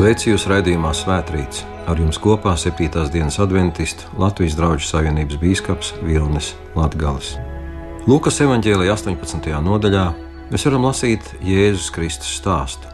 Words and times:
Sveicu 0.00 0.30
jūs 0.30 0.46
raidījumā 0.48 0.94
Svētrīts. 0.96 1.58
Ar 1.84 1.98
jums 2.00 2.16
kopā 2.24 2.54
7. 2.56 3.02
dienas 3.12 3.36
adventists 3.42 4.06
Latvijas 4.16 4.54
draugu 4.56 4.80
savienības 4.80 5.36
bīskaps 5.42 5.90
Vilnis 6.00 6.54
Latgales. 6.72 7.34
Lūkas 8.08 8.40
evanģēlija 8.40 8.94
18. 8.96 9.50
nodaļā 9.66 10.06
mēs 10.48 10.64
varam 10.64 10.88
lasīt 10.88 11.28
Jēzus 11.44 11.90
Kristus 11.92 12.32
stāstu, 12.40 12.88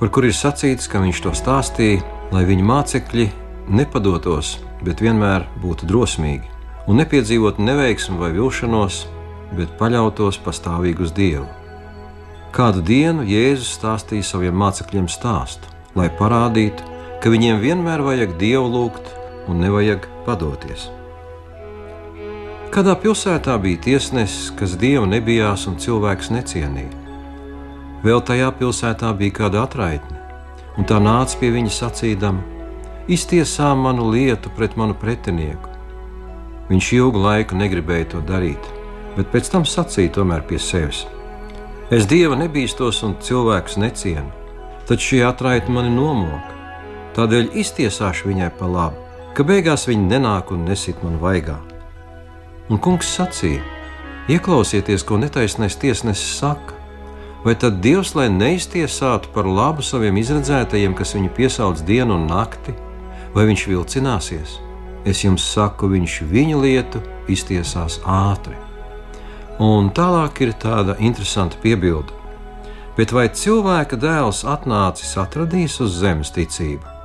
par 0.00 0.08
kur 0.08 0.24
ir 0.24 0.32
sacīts, 0.32 0.88
ka 0.88 1.04
viņš 1.04 1.22
to 1.26 1.34
stāstīja, 1.36 2.00
lai 2.32 2.46
viņa 2.48 2.70
mācekļi 2.72 3.28
nepadotos, 3.76 4.56
bet 4.80 5.04
vienmēr 5.04 5.44
būtu 5.60 5.92
drosmīgi 5.92 6.48
un 6.88 7.02
nepiedzīvotu 7.04 7.68
neveiksmu 7.68 8.16
vai 8.24 8.32
vilšanos, 8.40 9.04
bet 9.60 9.76
paļautos 9.76 10.40
pastāvīgi 10.40 11.04
uz 11.04 11.12
Dievu. 11.20 11.46
Kādu 12.56 12.80
dienu 12.80 13.28
Jēzus 13.28 13.76
stāstīja 13.76 14.32
saviem 14.32 14.56
mācekļiem 14.64 15.12
stāstu 15.12 15.75
lai 15.96 16.10
parādītu, 16.12 16.84
ka 17.22 17.32
viņiem 17.32 17.62
vienmēr 17.62 18.04
vajag 18.04 18.36
dievu 18.40 18.68
lūgt 18.70 19.08
un 19.48 19.62
nevajag 19.64 20.04
padoties. 20.26 20.90
Kādā 22.74 22.92
pilsētā 23.00 23.56
bija 23.62 23.80
tiesnesis, 23.86 24.50
kas 24.58 24.76
dievu 24.76 25.06
nebijās 25.08 25.64
un 25.70 25.78
cilvēks 25.80 26.28
necienīja. 26.34 27.04
Vēl 28.04 28.20
tajā 28.28 28.50
pilsētā 28.58 29.14
bija 29.16 29.38
kāda 29.40 29.64
atraitne, 29.64 30.20
un 30.76 30.84
tā 30.84 31.00
nāca 31.00 31.40
pie 31.40 31.54
viņa 31.54 31.72
sacīdama: 31.72 32.44
Iztiesā 33.08 33.70
manu 33.78 34.10
lietu 34.12 34.50
pret 34.52 34.76
manu 34.76 34.94
pretinieku. 34.98 35.72
Viņš 36.68 36.92
ilgu 36.98 37.22
laiku 37.22 37.56
negribēja 37.56 38.10
to 38.12 38.24
darīt, 38.26 38.72
bet 39.16 39.30
pēc 39.32 39.48
tam 39.54 39.64
sacīja 39.64 40.18
tomēr 40.18 40.44
pie 40.44 40.58
sevis: 40.60 41.06
Es 41.88 42.04
dieva 42.10 42.36
nebīstos 42.36 43.00
un 43.06 43.16
cilvēkus 43.22 43.78
necienu 43.80 44.45
tad 44.86 45.02
šī 45.02 45.22
atraita 45.26 45.72
mani 45.72 45.90
nomoka. 45.90 46.54
Tādēļ 47.16 47.54
iztiesāšu 47.58 48.28
viņai 48.30 48.50
pa 48.58 48.68
labu, 48.70 49.00
ka 49.34 49.44
beigās 49.46 49.86
viņa 49.88 50.10
nenāk 50.14 50.52
un 50.54 50.66
nesit 50.68 51.02
man 51.04 51.18
vaigā. 51.22 51.56
Un 52.70 52.80
kungs 52.82 53.08
sacīja: 53.18 53.62
Ieklausieties, 54.28 55.04
ko 55.06 55.18
netaisnais 55.22 55.78
tiesnesis 55.78 56.38
saka. 56.40 56.74
Vai 57.44 57.54
tad 57.54 57.78
Dievs, 57.78 58.16
lai 58.18 58.26
neiztiesātu 58.32 59.30
par 59.34 59.46
labu 59.46 59.84
saviem 59.86 60.16
izredzētajiem, 60.18 60.96
kas 60.98 61.14
viņu 61.14 61.30
piesauc 61.36 61.82
dienu 61.86 62.16
un 62.16 62.26
nakti, 62.26 62.74
vai 63.34 63.44
viņš 63.46 63.66
vilcināsies? 63.70 64.56
Es 65.06 65.22
jums 65.22 65.44
saku, 65.46 65.86
viņš 65.92 66.16
viņu 66.26 66.64
lietu 66.64 67.02
iztiesās 67.30 68.00
ātri. 68.02 68.56
Un 69.62 69.92
tālāk 69.94 70.42
ir 70.42 70.56
tāda 70.58 70.98
interesanta 70.98 71.60
piebilde 71.62 72.15
bet 72.96 73.12
vai 73.12 73.28
cilvēka 73.28 73.98
dēls 74.00 74.44
atnācis 74.48 75.16
atradīs 75.20 75.78
uz 75.84 75.98
zemes 76.00 76.32
ticību? 76.34 76.96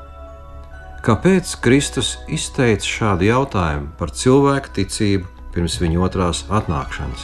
Kāpēc 1.02 1.56
Kristus 1.66 2.16
izteica 2.30 2.86
šādu 2.86 3.26
jautājumu 3.26 3.94
par 3.98 4.12
cilvēku 4.14 4.76
ticību 4.76 5.30
pirms 5.52 5.80
viņa 5.82 6.04
otrās 6.08 6.44
atnākšanas? 6.48 7.24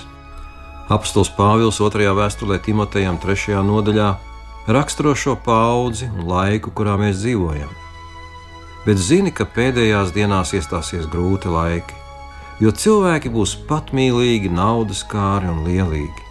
Apstults 0.90 1.30
Pāvils 1.36 1.78
2. 1.84 2.08
vēstulē 2.16 2.58
Timotejam 2.64 3.20
3. 3.20 3.60
nodaļā 3.68 4.08
raksturo 4.68 5.14
šo 5.16 5.36
paudzi 5.46 6.08
un 6.10 6.26
laiku, 6.28 6.72
kurā 6.72 6.98
mēs 7.00 7.22
dzīvojam. 7.22 7.70
Bet 8.88 9.00
zini, 9.04 9.34
ka 9.36 9.46
pēdējās 9.46 10.14
dienās 10.16 10.54
iestāsies 10.56 11.08
grūti 11.12 11.52
laiki, 11.52 11.96
jo 12.64 12.72
cilvēki 12.72 13.32
būs 13.32 13.58
patmīlīgi, 13.68 14.52
naudas 14.52 15.04
kāri 15.08 15.52
un 15.52 15.66
lielīgi. 15.68 16.24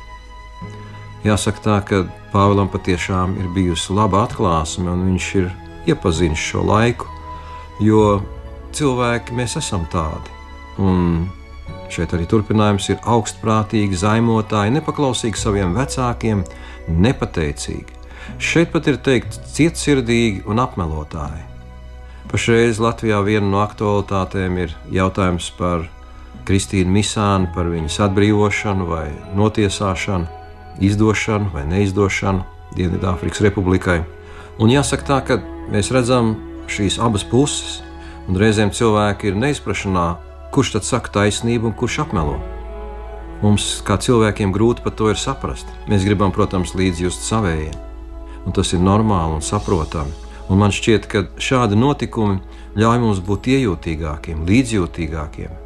Jāsaka 1.27 1.63
tā, 1.63 1.77
ka 1.85 2.03
Pāvēlam 2.37 2.69
patiešām 2.69 3.39
ir 3.41 3.47
bijusi 3.55 3.95
laba 3.97 4.27
atklāsme, 4.27 4.91
un 4.93 5.07
viņš 5.07 5.27
ir 5.41 5.47
iepazinis 5.89 6.43
šo 6.51 6.67
laiku, 6.69 7.09
jo 7.81 8.19
cilvēki 8.77 9.33
mēs 9.39 9.57
esam 9.57 9.87
tādi. 9.89 10.35
Un 10.77 11.31
šeit 11.89 12.13
arī 12.13 12.27
turpinājums 12.29 12.91
ir 12.93 13.01
augstprātīgi, 13.09 13.97
zaimotāji, 14.03 14.75
nepaklausīgi 14.77 15.41
saviem 15.41 15.73
vecākiem, 15.79 16.45
nepateicīgi. 16.93 17.97
Šeit 18.37 18.75
pat 18.75 18.93
ir 18.93 19.01
teikt 19.01 19.41
cietsirdīgi 19.57 20.45
un 20.45 20.61
apmelotāji. 20.61 21.41
Pašreiz 22.29 22.83
Latvijā 22.85 23.23
viena 23.25 23.49
no 23.49 23.65
aktualitātēm 23.65 24.61
ir 24.61 24.77
jautājums 24.93 25.49
par 25.57 25.89
Kristīnu 26.45 26.99
Misānu, 27.01 27.49
par 27.57 27.73
viņas 27.73 28.03
atbrīvošanu 28.11 28.93
vai 28.93 29.07
notiesāšanu 29.41 30.45
izdošanu 30.81 31.51
vai 31.55 31.65
neizdošanu 31.69 32.45
Dienvidāfrikas 32.77 33.41
Republikai. 33.47 34.03
Un 34.61 34.73
jāsaka 34.73 35.07
tā, 35.07 35.19
ka 35.25 35.39
mēs 35.73 35.93
redzam 35.95 36.35
šīs 36.73 36.99
abas 37.03 37.25
puses, 37.29 37.81
un 38.27 38.39
reizēm 38.41 38.73
cilvēki 38.75 39.31
ir 39.31 39.39
neizprašanā, 39.39 40.07
kurš 40.55 40.77
tad 40.77 40.87
saka 40.89 41.13
taisnību 41.21 41.71
un 41.71 41.77
kurš 41.79 42.01
apmelo. 42.07 42.37
Mums, 43.43 43.83
kā 43.85 43.99
cilvēkiem, 44.01 44.53
grūti 44.55 44.85
par 44.85 44.95
to 44.97 45.11
ir 45.13 45.21
saprast. 45.21 45.69
Mēs 45.91 46.07
gribam, 46.09 46.33
protams, 46.33 46.73
līdzjust 46.79 47.27
savējiem, 47.29 47.77
un 48.49 48.57
tas 48.57 48.73
ir 48.73 48.81
normāli 48.81 49.37
un 49.37 49.45
saprotami. 49.45 50.15
Un 50.49 50.61
man 50.63 50.73
šķiet, 50.73 51.09
ka 51.11 51.25
šādi 51.43 51.77
notikumi 51.79 52.39
ļauj 52.79 53.01
mums 53.03 53.21
būt 53.27 53.49
iejūtīgākiem, 53.51 54.45
līdzjūtīgākiem. 54.47 55.63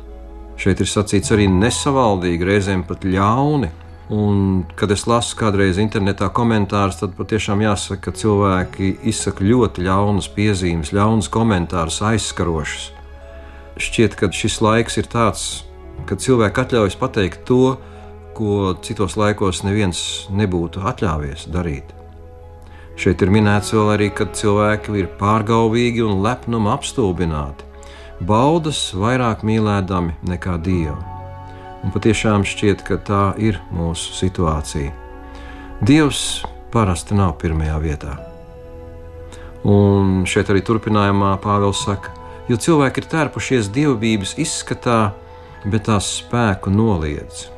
Šeit 0.61 0.81
ir 0.83 0.89
sacīts 0.89 1.33
arī 1.33 1.47
nesavaldīgi, 1.53 2.49
reizēm 2.49 2.83
pat 2.89 3.05
ļauni, 3.05 3.71
Un, 4.11 4.65
kad 4.75 4.91
es 4.91 5.05
lasu 5.07 5.37
kādreiz 5.39 5.79
internetā 5.79 6.27
komentārus, 6.35 6.99
tad 6.99 7.13
patiešām 7.15 7.61
jāsaka, 7.63 8.09
ka 8.09 8.19
cilvēki 8.19 8.89
izsaka 9.07 9.45
ļoti 9.47 9.85
ļaunas 9.87 10.27
piezīmes, 10.35 10.91
ļaunas 10.97 11.29
komentārus, 11.31 12.01
aizskarošus. 12.09 12.89
Šķiet, 13.79 14.17
ka 14.19 14.33
šis 14.35 14.59
laiks 14.67 14.99
ir 14.99 15.07
tāds, 15.13 15.45
kad 16.11 16.19
cilvēki 16.19 16.65
atļaujas 16.65 16.99
pateikt 16.99 17.47
to, 17.47 17.77
ko 18.35 18.75
citos 18.83 19.15
laikos 19.21 19.63
neviens 19.63 20.03
nebūtu 20.35 20.83
atļāvies 20.91 21.47
darīt. 21.55 21.95
Šeit 22.99 23.23
ir 23.23 23.31
minēts 23.31 23.71
vēl 23.77 23.95
arī, 23.95 24.11
ka 24.11 24.27
cilvēki 24.27 24.99
ir 25.05 25.13
pārgalvīgi 25.23 26.03
un 26.03 26.19
lepnuma 26.27 26.75
apstulbināti, 26.75 27.63
baudas 28.27 28.89
vairāk 28.91 29.47
mīlēdami 29.47 30.19
nekā 30.35 30.59
dievu. 30.67 31.20
Un 31.81 31.93
patiešām 31.95 32.45
šķiet, 32.45 32.83
ka 32.85 32.99
tā 33.01 33.23
ir 33.41 33.61
mūsu 33.73 34.13
situācija. 34.19 34.93
Dievs 35.81 36.43
parasti 36.73 37.17
nav 37.17 37.39
pirmajā 37.41 37.79
vietā. 37.81 38.17
Un 39.65 40.25
šeit 40.29 40.51
arī 40.53 40.63
turpinājumā 40.65 41.35
Pāvils 41.41 41.83
saka, 41.85 42.13
jo 42.49 42.57
cilvēki 42.61 43.03
ir 43.03 43.09
tērpušies 43.13 43.73
dievbijības 43.73 44.37
izskatā, 44.41 45.01
bet 45.65 45.89
tās 45.89 46.09
spēku 46.21 46.73
noliedz. 46.73 47.49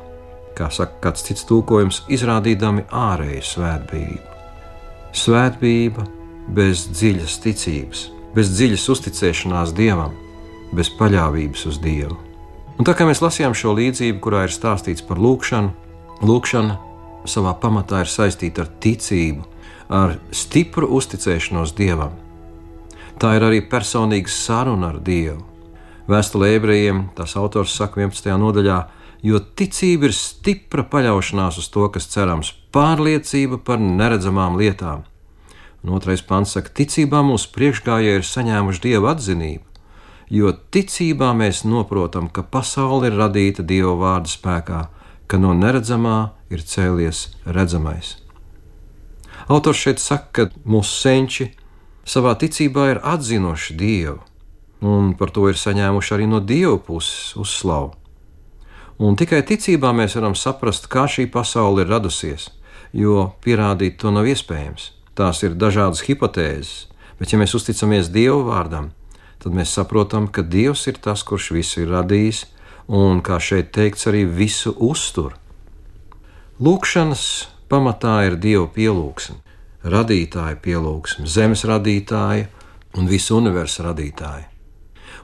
Kā 0.57 0.69
saka 0.71 0.99
kāds 1.07 1.23
cits 1.25 1.47
tūkojums, 1.49 2.03
izrādīdami 2.13 2.85
ārēju 2.91 3.45
svētbību. 3.47 4.19
Svētbība 5.13 6.05
bez 6.53 6.87
dziļas 6.91 7.39
ticības, 7.43 8.09
bez 8.35 8.51
dziļas 8.55 8.89
uzticēšanās 8.93 9.73
dievam, 9.77 10.13
bez 10.75 10.91
paļāvības 10.99 11.67
uz 11.69 11.79
dievu. 11.81 12.32
Un 12.73 12.87
tā 12.87 12.95
kā 12.97 13.05
mēs 13.05 13.21
lasījām 13.21 13.53
šo 13.53 13.75
līdzību, 13.77 14.17
kurā 14.23 14.47
ir 14.47 14.53
stāstīts 14.53 15.03
par 15.05 15.19
lūkšanu, 15.21 15.69
lūkšana 16.25 16.77
savā 17.29 17.53
pamatā 17.61 18.01
ir 18.01 18.09
saistīta 18.09 18.63
ar 18.65 18.71
ticību, 18.81 19.43
ar 19.93 20.15
stipru 20.33 20.89
uzticēšanos 20.97 21.75
Dievam. 21.77 22.15
Tā 23.21 23.35
ir 23.37 23.45
arī 23.45 23.59
personīga 23.69 24.31
saruna 24.33 24.89
ar 24.89 24.97
Dievu. 25.05 25.43
Vēstulē 26.09 26.55
ebrejiem 26.57 27.05
tās 27.15 27.37
autors 27.39 27.75
saka 27.77 28.01
11. 28.01 28.33
nodaļā, 28.41 28.79
jo 29.23 29.39
ticība 29.39 30.09
ir 30.09 30.15
stipra 30.17 30.83
paļaušanās 30.89 31.61
uz 31.61 31.69
to, 31.71 31.85
kas 31.93 32.09
cerams, 32.09 32.51
pārliecība 32.73 33.61
par 33.61 33.77
neredzamām 33.79 34.57
lietām. 34.59 35.05
Un 35.83 35.93
otrais 35.93 36.25
pants 36.25 36.57
saka, 36.57 36.73
ticībā 36.73 37.21
mūsu 37.21 37.53
priekšgājēji 37.53 38.17
ir 38.17 38.27
saņēmuši 38.27 38.83
Dieva 38.87 39.13
atzinību 39.13 39.72
jo 40.29 40.51
ticībā 40.51 41.33
mēs 41.35 41.63
saprotam, 41.63 42.29
ka 42.29 42.43
pasaule 42.43 43.07
ir 43.07 43.17
radīta 43.17 43.63
Dieva 43.63 43.95
vārda 43.95 44.29
spēkā, 44.29 44.81
ka 45.27 45.37
no 45.37 45.53
neredzamā 45.53 46.33
ir 46.49 46.61
cēlies 46.61 47.35
redzamais. 47.45 48.17
Autors 49.47 49.81
šeit 49.81 49.99
saka, 49.99 50.29
ka 50.31 50.43
mūsu 50.65 51.01
senči 51.01 51.49
savā 52.07 52.35
ticībā 52.39 52.91
ir 52.91 53.01
atzinuši 53.03 53.75
Dievu, 53.75 54.19
un 54.83 55.13
par 55.19 55.31
to 55.31 55.47
ir 55.49 55.59
saņēmuši 55.59 56.15
arī 56.15 56.27
no 56.29 56.39
Dieva 56.39 56.77
puses 56.79 57.35
uzslavu. 57.39 57.93
Un 59.03 59.17
tikai 59.19 59.41
ticībā 59.43 59.91
mēs 59.95 60.15
varam 60.15 60.35
saprast, 60.37 60.87
kā 60.87 61.07
šī 61.09 61.25
pasaule 61.31 61.83
ir 61.83 61.89
radusies, 61.91 62.51
jo 62.93 63.33
pierādīt 63.43 63.97
to 63.99 64.11
nav 64.13 64.27
iespējams. 64.29 64.91
Tās 65.17 65.43
ir 65.43 65.57
dažādas 65.59 66.03
hipotēzes, 66.05 66.87
bet 67.19 67.33
ja 67.33 67.39
mēs 67.41 67.55
uzticamies 67.57 68.11
Dieva 68.13 68.39
vārdam, 68.47 68.91
tad 69.43 69.55
mēs 69.55 69.75
saprotam, 69.75 70.27
ka 70.31 70.41
Dievs 70.41 70.87
ir 70.87 70.99
tas, 71.03 71.23
kurš 71.27 71.51
visu 71.55 71.83
ir 71.83 71.91
radījis 71.91 72.45
un, 72.87 73.21
kā 73.23 73.39
šeit 73.43 73.71
teikts, 73.75 74.07
arī 74.07 74.23
visu 74.27 74.73
uztur. 74.79 75.35
Lūkšanas 76.63 77.23
pamatā 77.71 78.21
ir 78.27 78.37
Dieva 78.37 78.67
pielūgsme. 78.71 79.41
radītāja 79.83 80.55
pielūgsme, 80.63 81.25
zemes 81.27 81.65
radītāja 81.67 82.47
un 82.95 83.07
visu 83.07 83.35
universu 83.35 83.83
radītāja. 83.83 84.47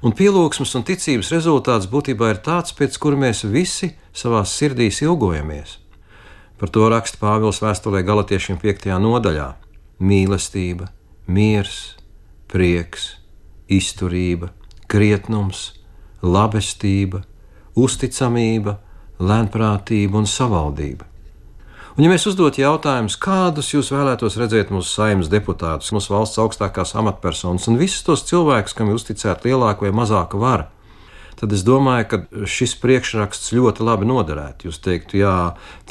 Un 0.04 0.12
pielūgsmes 0.16 0.74
un 0.76 0.84
ticības 0.84 1.32
rezultāts 1.32 1.88
būtībā 1.92 2.34
ir 2.34 2.42
tāds, 2.44 2.74
pēc 2.76 2.98
kura 3.00 3.20
mēs 3.20 3.46
visi 3.48 3.94
savā 4.16 4.44
sirdīs 4.44 5.02
ilgojamies. 5.04 5.78
Par 6.60 6.72
to 6.76 6.90
raksta 6.92 7.20
Pāvils 7.22 7.62
vēstulē 7.64 8.04
Galatiešiem 8.04 8.60
5. 8.60 8.92
nodaļā- 9.00 9.54
mīlestība, 10.10 10.90
miers, 11.28 11.96
prieks, 12.48 13.19
izturība, 13.70 14.52
krietnums, 14.90 15.70
labestība, 16.24 17.24
uzticamība, 17.80 18.80
lēnprātība 19.20 20.20
un 20.20 20.28
savaldība. 20.28 21.06
Un, 22.00 22.06
ja 22.06 22.12
mēs 22.14 22.24
uzdot 22.30 22.56
jautājumus, 22.56 23.18
kādus 23.20 23.74
jūs 23.74 23.90
vēlētos 23.92 24.38
redzēt 24.40 24.70
mūsu 24.72 24.94
saimnes 24.94 25.28
deputātus, 25.32 25.92
mūsu 25.92 26.14
valsts 26.14 26.40
augstākās 26.40 26.94
amatpersonas 26.96 27.66
un 27.68 27.80
visus 27.80 28.06
tos 28.08 28.24
cilvēkus, 28.30 28.76
kam 28.78 28.92
ir 28.92 29.00
uzticēta 29.00 29.50
lielāka 29.50 29.84
vai 29.84 29.92
mazāka 29.98 30.40
vara, 30.40 30.70
tad 31.40 31.52
es 31.56 31.66
domāju, 31.68 32.06
ka 32.12 32.46
šis 32.48 32.78
priekšraksts 32.80 33.52
ļoti 33.56 33.84
labi 33.84 34.08
noderētu. 34.08 34.70
Jūs 34.70 34.80
teiktu, 34.86 35.20
jā, 35.20 35.36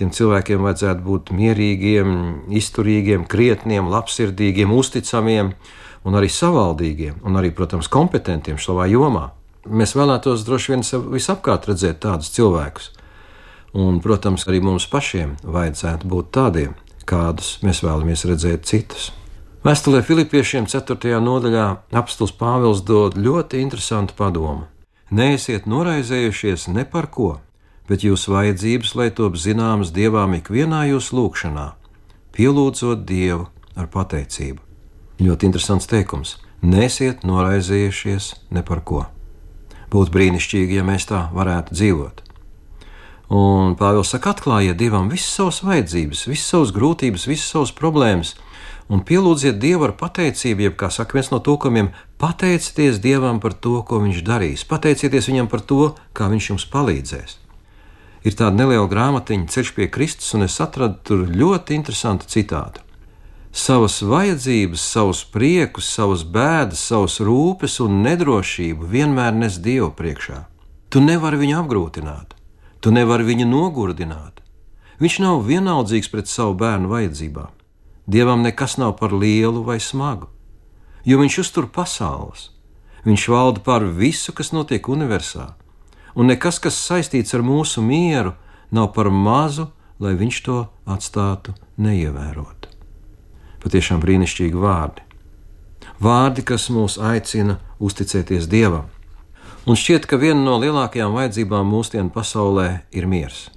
tiem 0.00 0.08
cilvēkiem 0.14 0.64
vajadzētu 0.64 1.04
būt 1.04 1.34
mierīgiem, 1.36 2.16
izturīgiem, 2.56 3.28
krietniem, 3.28 3.88
labsirdīgiem, 3.92 4.72
uzticamiem 4.72 5.52
un 6.08 6.16
arī 6.16 6.30
savaldīgiem, 6.32 7.20
un 7.28 7.36
arī, 7.36 7.52
protams, 7.52 7.90
kompetentiem 7.92 8.56
savā 8.60 8.88
jomā. 8.88 9.28
Mēs 9.68 9.92
vēlētos 9.98 10.46
droši 10.46 10.72
vien 10.72 10.84
visapkārt 11.12 11.68
redzēt 11.68 12.00
tādus 12.06 12.32
cilvēkus. 12.32 12.92
Un, 13.76 14.00
protams, 14.00 14.46
arī 14.48 14.62
mums 14.64 14.88
pašiem 14.88 15.36
vajadzētu 15.44 16.08
būt 16.08 16.30
tādiem, 16.32 16.72
kādus 17.08 17.58
mēs 17.64 17.82
vēlamies 17.84 18.24
redzēt 18.30 18.64
citus. 18.68 19.10
Vēstulē 19.66 20.00
Filipiešiem 20.06 20.68
4. 20.70 21.18
nodaļā 21.20 21.66
apstults 22.00 22.32
Pāvils 22.38 22.80
dod 22.86 23.18
ļoti 23.18 23.60
interesantu 23.60 24.16
padomu. 24.16 24.68
Neesiet 25.10 25.66
noraizējušies 25.68 26.68
ne 26.72 26.84
par 26.88 27.10
ko, 27.12 27.34
bet 27.88 28.04
jūsu 28.06 28.32
vajadzības, 28.36 28.94
lai 28.96 29.08
top 29.10 29.36
zināmas 29.40 29.92
dievām 29.92 30.38
ikvienā 30.38 30.86
jūsu 30.92 31.18
lūgšanā, 31.18 31.66
pielūdzot 32.36 33.04
Dievu 33.08 33.48
ar 33.76 33.90
pateicību. 33.92 34.67
Ļoti 35.18 35.48
interesants 35.48 35.88
teikums- 35.90 36.36
neesiet 36.72 37.24
noraizējušies 37.26 38.34
ne 38.54 38.62
par 38.62 38.80
ko. 38.86 39.06
Būtu 39.90 40.12
brīnišķīgi, 40.14 40.78
ja 40.78 40.84
mēs 40.86 41.08
tā 41.10 41.32
varētu 41.34 41.74
dzīvot. 41.74 42.22
Un 43.28 43.74
Pāvils 43.76 44.08
saka, 44.14 44.30
atklājiet 44.30 44.76
Dievam 44.76 45.10
visas 45.10 45.34
savas 45.34 45.60
vajadzības, 45.60 46.26
visas 46.30 46.46
savas 46.46 46.70
grūtības, 46.72 47.26
visas 47.26 47.50
savas 47.50 47.72
problēmas, 47.72 48.36
un 48.88 49.02
pielūdziet 49.04 49.58
Dievu 49.58 49.84
ar 49.84 49.92
pateicību, 49.92 50.68
jeb, 50.68 50.76
kā 50.76 50.88
saka 50.88 51.18
viens 51.18 51.30
no 51.30 51.40
tūkumiem, 51.40 51.90
pateicieties 52.16 53.02
Dievam 53.02 53.40
par 53.40 53.52
to, 53.52 53.82
ko 53.82 53.98
Viņš 54.00 54.22
darīs, 54.22 54.64
pateicieties 54.64 55.28
Viņam 55.28 55.48
par 55.50 55.60
to, 55.60 55.94
kā 56.14 56.30
Viņš 56.32 56.50
jums 56.54 56.64
palīdzēs. 56.72 57.36
Ir 58.24 58.32
tāda 58.32 58.54
neliela 58.56 58.88
grāmatiņa, 58.88 59.50
Ceļš 59.50 59.74
pie 59.74 59.90
Kristus, 59.92 60.32
un 60.34 60.46
es 60.46 60.60
atradu 60.60 60.96
tur 61.02 61.26
ļoti 61.26 61.74
interesantu 61.74 62.30
citātu. 62.30 62.87
Savas 63.58 64.02
vajadzības, 64.02 64.82
savus 64.86 65.24
priekus, 65.34 65.88
savas 65.90 66.20
bēdas, 66.22 66.78
savas 66.78 67.16
rūpes 67.18 67.80
un 67.82 67.96
nedrošību 68.04 68.86
vienmēr 68.92 69.34
nes 69.34 69.56
Dievu 69.58 69.88
priekšā. 69.98 70.44
Tu 70.94 71.02
nevari 71.02 71.40
viņu 71.40 71.56
apgrūtināt. 71.64 72.36
Tu 72.78 72.92
nevari 72.94 73.26
viņu 73.26 73.48
nogurdināt. 73.50 74.38
Viņš 75.02 75.16
nav 75.24 75.42
vienaldzīgs 75.48 76.06
pret 76.12 76.30
savu 76.30 76.54
bērnu 76.60 76.92
vajadzībām. 76.92 77.50
Dievam 78.06 78.46
nekas 78.46 78.78
nav 78.78 78.94
par 79.02 79.10
lielu 79.10 79.64
vai 79.66 79.80
smagu, 79.82 80.30
jo 81.02 81.18
viņš 81.18 81.40
uztur 81.42 81.66
pasaules. 81.66 82.52
Viņš 83.02 83.26
valda 83.34 83.66
pār 83.66 83.90
visu, 83.90 84.30
kas 84.38 84.54
notiek 84.54 84.86
universā, 84.86 85.50
un 86.14 86.30
nekas, 86.30 86.62
kas 86.62 86.78
saistīts 86.78 87.34
ar 87.34 87.42
mūsu 87.42 87.82
mieru, 87.82 88.36
nav 88.70 88.92
par 88.94 89.10
mazu, 89.10 89.72
lai 89.98 90.14
viņš 90.14 90.42
to 90.46 90.62
atstātu 90.86 91.58
neievērot. 91.74 92.67
Patiešām 93.62 94.02
brīnišķīgi 94.02 94.58
vārdi. 94.58 95.04
Vārdi, 95.98 96.44
kas 96.46 96.68
mūs 96.70 96.98
aicina 97.02 97.58
uzticēties 97.82 98.46
Dievam. 98.50 98.86
Un 99.66 99.76
šķiet, 99.76 100.06
ka 100.08 100.16
viena 100.16 100.40
no 100.40 100.56
lielākajām 100.62 101.16
vajadzībām 101.16 101.66
mūsdienu 101.68 102.12
pasaulē 102.14 102.68
ir 102.94 103.08
miers. 103.10 103.48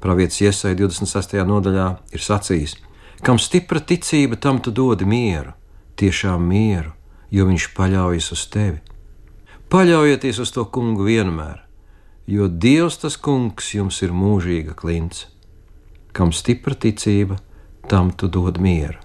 Pravietis 0.00 0.40
Iesai 0.46 0.72
26. 0.78 1.36
nodaļā 1.46 1.88
ir 2.16 2.24
sacījis: 2.24 2.78
Kam 3.20 3.38
stipra 3.38 3.82
ticība, 3.84 4.38
tam 4.40 4.62
tu 4.64 4.72
dodi 4.72 5.04
mieru, 5.04 5.52
tiešām 6.00 6.40
mieru, 6.40 6.94
jo 7.30 7.44
viņš 7.50 7.66
paļaujas 7.76 8.30
uz 8.32 8.46
tevi. 8.48 8.80
Paļaujieties 9.70 10.40
uz 10.40 10.50
to 10.56 10.64
kungu 10.72 11.04
vienmēr, 11.06 11.60
jo 12.26 12.48
Dievs 12.48 12.96
tas 13.04 13.18
kungs 13.20 13.68
jums 13.76 14.00
ir 14.02 14.16
mūžīga 14.16 14.72
klints. 14.74 15.28
Kam 16.16 16.32
stipra 16.32 16.74
ticība, 16.74 17.36
tam 17.90 18.12
tu 18.14 18.30
dod 18.30 18.60
mieru. 18.62 18.98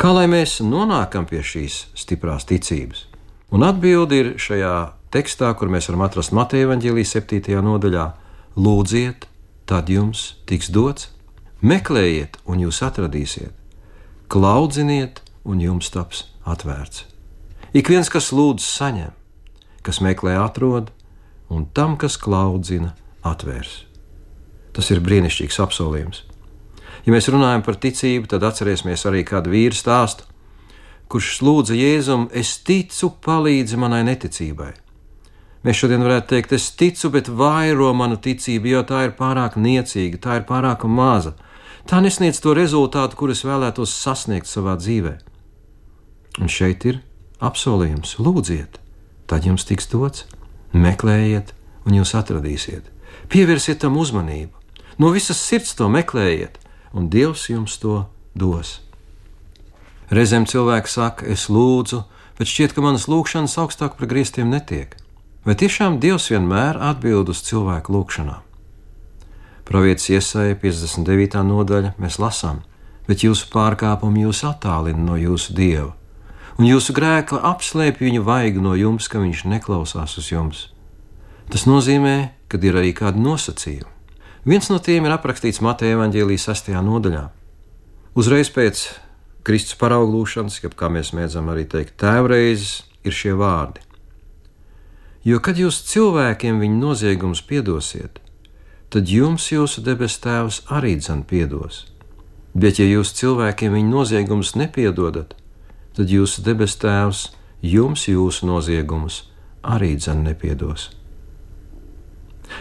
Kā 0.00 0.12
lai 0.16 0.24
mēs 0.30 0.58
nonākam 0.64 1.26
pie 1.28 1.42
šīs 1.44 1.88
stiprās 1.98 2.46
ticības? 2.48 3.04
Un 3.52 3.64
atbildi 3.66 4.20
ir 4.22 4.30
šajā 4.40 4.74
tekstā, 5.12 5.52
kur 5.56 5.70
mēs 5.72 5.88
varam 5.90 6.06
atrast 6.06 6.34
Mateja 6.36 6.68
Vāģelijas 6.70 7.14
7. 7.16 7.60
nodaļā: 7.64 8.06
Lūdziet, 8.56 9.28
tad 9.68 9.92
jums 9.92 10.38
tiks 10.48 10.70
dots, 10.72 11.10
meklējiet, 11.60 12.40
un 12.48 12.64
jūs 12.64 12.80
atradīsiet, 12.84 13.52
klaudziniet, 14.32 15.22
un 15.44 15.60
jums 15.60 15.92
taps 15.92 16.26
atvērts. 16.48 17.04
Ik 17.76 17.90
viens, 17.92 18.08
kas 18.08 18.30
lūdz, 18.32 18.64
saņem, 18.64 19.12
kas 19.84 20.00
meklē, 20.04 20.38
atrod, 20.40 20.92
un 21.52 21.66
tam, 21.76 21.96
kas 22.00 22.16
klaudzina, 22.20 22.94
atvērs. 23.24 23.84
Tas 24.72 24.88
ir 24.92 25.04
brīnišķīgs 25.04 25.60
apsolījums. 25.64 26.27
Ja 27.06 27.14
mēs 27.14 27.28
runājam 27.30 27.62
par 27.66 27.78
ticību, 27.80 28.28
tad 28.30 28.44
atcerēsimies 28.48 29.06
arī 29.08 29.22
kādu 29.26 29.52
vīru 29.54 29.76
stāstu, 29.76 30.26
kurš 31.08 31.38
lūdza 31.44 31.76
Jēzum, 31.78 32.28
es 32.36 32.58
ticu, 32.64 33.14
palīdzi 33.24 33.78
manai 33.80 34.02
neticībai. 34.08 34.72
Mēs 35.66 35.80
šodien 35.80 36.04
varētu 36.04 36.30
teikt, 36.34 36.52
es 36.54 36.68
ticu, 36.78 37.10
bet 37.14 37.30
vairo 37.34 37.90
manu 37.96 38.18
ticību, 38.22 38.70
jo 38.74 38.82
tā 38.86 39.06
ir 39.08 39.14
pārāk 39.18 39.56
niecīga, 39.58 40.20
tā 40.22 40.36
ir 40.38 40.46
pārāk 40.48 40.84
maza. 40.86 41.34
Tā 41.88 42.02
nesniedz 42.04 42.38
to 42.44 42.52
rezultātu, 42.54 43.16
kurus 43.18 43.42
vēlētos 43.48 43.94
sasniegt 43.96 44.46
savā 44.46 44.76
dzīvē. 44.78 45.16
Un 46.38 46.52
šeit 46.52 46.84
ir 46.86 47.00
apsolījums: 47.42 48.18
lūdziet, 48.22 48.78
tad 49.26 49.48
jums 49.48 49.66
tiks 49.66 49.88
dots, 49.90 50.26
meklējiet, 50.76 51.54
un 51.88 51.98
jūs 51.98 52.14
atradīsiet. 52.18 52.86
Pievērsiet 53.32 53.80
tam 53.82 53.96
uzmanību, 53.98 54.52
no 55.02 55.10
visas 55.14 55.40
sirds 55.40 55.74
to 55.78 55.88
meklējiet, 55.90 56.60
un 56.92 57.08
Dievs 57.12 57.48
jums 57.50 57.76
to 57.82 58.04
dos. 58.34 58.78
Reizēm 60.08 60.46
cilvēki 60.48 60.88
saka, 60.88 61.26
es 61.28 61.48
lūdzu, 61.52 62.02
bet 62.38 62.48
šķiet, 62.48 62.72
ka 62.72 62.84
manas 62.84 63.08
lūgšanas 63.10 63.58
augstāk 63.60 63.98
par 63.98 64.08
griestiem 64.08 64.48
netiek. 64.48 64.94
Vai 65.44 65.56
tiešām 65.58 65.98
Dievs 66.00 66.30
vienmēr 66.32 66.78
atbild 66.80 67.28
uz 67.32 67.42
cilvēku 67.44 67.92
lūgšanām? 67.92 68.40
Pravietis 69.68 70.08
iesaistīja 70.14 70.56
59. 70.62 71.42
nodaļa, 71.44 71.92
mēs 72.00 72.16
lasām, 72.22 72.62
bet 73.08 73.24
jūsu 73.24 73.50
pārkāpumi 73.52 74.24
jūs 74.24 74.40
attālina 74.48 75.04
no 75.10 75.18
jūsu 75.20 75.52
dieva, 75.56 75.92
un 76.56 76.68
jūsu 76.68 76.96
grēkli 76.96 77.42
apslēpj 77.44 78.06
viņa 78.06 78.24
vaigu 78.24 78.64
no 78.64 78.72
jums, 78.78 79.10
ka 79.12 79.20
viņš 79.20 79.44
neklausās 79.52 80.16
uz 80.20 80.32
jums. 80.32 80.64
Tas 81.52 81.68
nozīmē, 81.68 82.16
ka 82.48 82.60
ir 82.64 82.80
arī 82.80 82.96
kādi 82.96 83.20
nosacījumi. 83.20 83.97
Viens 84.46 84.68
no 84.70 84.78
tiem 84.78 85.06
ir 85.08 85.14
aprakstīts 85.16 85.58
Mateja 85.64 85.98
Vāģēlijas 85.98 86.46
6. 86.52 86.70
nodaļā. 86.86 87.24
Uzreiz 88.18 88.50
pēc 88.54 88.84
Kristus 89.42 89.74
parauglūšanas, 89.80 90.60
jeb 90.62 90.76
kā 90.78 90.90
mēs 90.92 91.10
mēdzam 91.16 91.50
arī 91.50 91.64
teikt, 91.66 91.96
tēvreizes, 91.98 92.84
ir 93.02 93.14
šie 93.14 93.34
vārdi. 93.38 93.82
Jo, 95.26 95.40
kad 95.42 95.58
jūs 95.58 95.80
cilvēkiem 95.90 96.60
viņu 96.62 96.78
noziegumus 96.78 97.42
piedosiet, 97.42 98.20
tad 98.88 99.10
jums 99.10 99.50
jūsu 99.50 99.82
debes 99.84 100.18
tēvs 100.22 100.62
arī 100.72 100.94
dzan 101.00 101.24
piedos. 101.26 101.88
Bet, 102.54 102.78
ja 102.78 102.86
jūs 102.86 103.12
cilvēkiem 103.18 103.74
viņu 103.74 103.90
noziegumus 103.90 104.54
nepiedodat, 104.56 105.34
tad 105.98 106.14
jūsu 106.14 106.46
debes 106.46 106.78
tēvs 106.78 107.28
jums 107.62 108.06
jūsu 108.08 108.46
noziegumus 108.46 109.26
arī 109.62 109.96
dzan 109.98 110.22
nepiedos. 110.24 110.92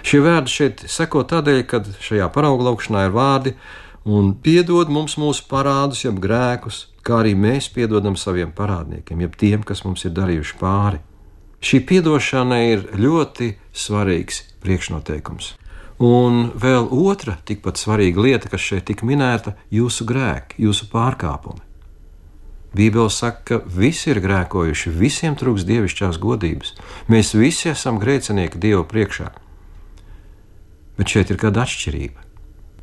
Šie 0.05 0.21
vārdi 0.25 0.53
šeit 0.53 0.85
seko 0.91 1.23
tādēļ, 1.27 1.61
ka 1.69 1.81
šajā 2.03 2.29
parauglaukšanā 2.33 3.07
ir 3.07 3.15
vārdi, 3.15 3.53
un 4.05 4.33
piedod 4.43 4.91
mums 4.93 5.17
mūsu 5.19 5.47
parādus, 5.49 6.05
jeb 6.05 6.19
grēkus, 6.23 6.87
kā 7.03 7.21
arī 7.23 7.35
mēs 7.39 7.69
piedodam 7.73 8.17
saviem 8.19 8.51
parādniekiem, 8.55 9.21
jeb 9.25 9.37
tiem, 9.39 9.63
kas 9.63 9.83
mums 9.87 10.05
ir 10.07 10.15
darījuši 10.17 10.57
pāri. 10.59 11.03
Šī 11.57 11.81
atdošana 11.99 12.59
ir 12.69 12.83
ļoti 12.93 13.55
svarīgs 13.73 14.43
priekšnoteikums. 14.61 15.55
Un 15.97 16.51
vēl 16.53 16.91
otra 16.93 17.39
tikpat 17.49 17.79
svarīga 17.81 18.21
lieta, 18.21 18.51
kas 18.51 18.61
šeit 18.61 18.85
tika 18.85 19.07
minēta, 19.09 19.55
jūsu 19.73 20.05
grēki, 20.05 20.61
jūsu 20.61 20.85
pārkāpumi. 20.91 21.63
Bībele 22.77 23.09
saka, 23.09 23.41
ka 23.41 23.59
visi 23.65 24.11
ir 24.11 24.21
grēkojuši, 24.21 24.93
visiem 24.93 25.33
trūks 25.39 25.65
dievišķās 25.65 26.19
godības. 26.21 26.75
Mēs 27.09 27.33
visi 27.33 27.71
esam 27.71 27.97
grēcinieki 27.97 28.61
Dieva 28.61 28.83
priekšā. 28.85 29.31
Bet 30.97 31.13
šeit 31.13 31.31
ir 31.31 31.39
kāda 31.41 31.63
atšķirība. 31.65 32.23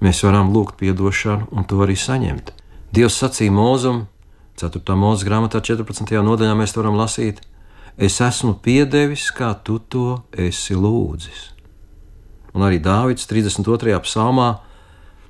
Mēs 0.05 0.23
varam 0.27 0.53
lūgt 0.55 0.83
atdošanu 0.83 1.49
un 1.51 1.67
to 1.67 1.81
arī 1.83 1.97
saņemt. 1.99 2.53
Dievs 2.95 3.17
sacīja 3.19 3.55
mūzum, 3.55 4.05
4. 4.61 4.95
mūzes 4.95 5.27
grāmatā, 5.27 5.59
14. 5.65 6.15
nodaļā 6.23 6.55
mēs 6.55 6.77
varam 6.77 6.99
lasīt: 6.99 7.41
Es 7.97 8.21
esmu 8.21 8.57
piedevis, 8.63 9.31
kā 9.35 9.53
tu 9.55 9.79
to 9.79 10.23
esi 10.31 10.75
lūdzis. 10.75 11.51
Un 12.55 12.63
arī 12.67 12.81
Dāvids 12.83 13.27
32. 13.31 13.99
psalmā 14.07 14.49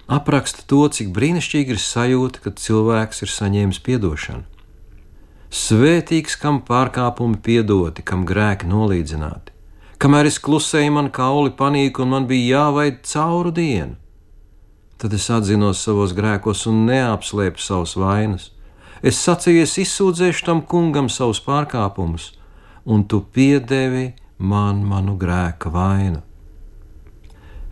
apraksta 0.09 0.65
to, 0.69 0.85
cik 0.89 1.13
brīnišķīgi 1.17 1.77
ir 1.77 1.81
sajūta, 1.81 2.41
kad 2.45 2.61
cilvēks 2.61 3.25
ir 3.25 3.33
saņēmis 3.33 3.81
atdošanu. 3.81 4.45
Svētīgs, 5.55 6.37
kam 6.41 6.63
pārkāpumi 6.67 7.39
piedoti, 7.45 8.03
kam 8.03 8.25
grēki 8.27 8.67
nolīdzināti. 8.67 9.44
Kamēr 10.05 10.29
es 10.29 10.37
klusēju, 10.37 10.91
man 10.93 11.07
kauli 11.09 11.55
panīka 11.57 12.03
un 12.05 12.11
man 12.13 12.27
bija 12.29 12.59
jāvaid 12.59 12.99
cauru 13.09 13.49
dienu. 13.57 13.95
Tad 15.01 15.15
es 15.17 15.31
atzinos 15.33 15.81
savos 15.81 16.13
grēkos 16.13 16.67
un 16.69 16.83
neapslēpu 16.91 17.63
savus 17.65 17.95
vainas. 17.97 18.51
Es 19.01 19.17
sacīju, 19.25 19.63
es 19.65 19.79
izsūdzēšu 19.81 20.45
tam 20.45 20.61
kungam 20.69 21.09
savus 21.09 21.41
pārkāpumus, 21.47 22.35
un 22.85 23.07
tu 23.09 23.23
piedevi 23.25 24.11
man 24.37 24.83
manu 24.85 25.17
grēka 25.17 25.73
vainu. 25.73 26.21